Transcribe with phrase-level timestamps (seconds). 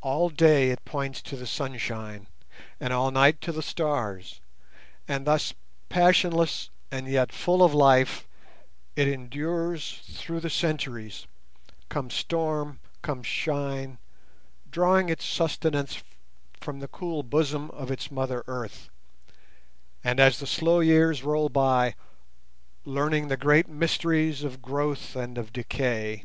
[0.00, 2.28] All day it points to the sunshine
[2.80, 4.40] and all night to the stars,
[5.06, 5.52] and thus
[5.90, 8.26] passionless, and yet full of life,
[8.96, 11.26] it endures through the centuries,
[11.90, 13.98] come storm, come shine,
[14.70, 16.02] drawing its sustenance
[16.58, 18.88] from the cool bosom of its mother earth,
[20.02, 21.94] and as the slow years roll by,
[22.86, 26.24] learning the great mysteries of growth and of decay.